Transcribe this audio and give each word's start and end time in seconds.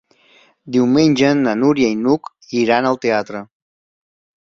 Diumenge 0.75 1.29
na 1.43 1.53
Núria 1.65 1.91
i 1.99 1.99
n'Hug 2.01 2.33
iran 2.65 2.91
al 2.93 3.01
teatre. 3.07 3.47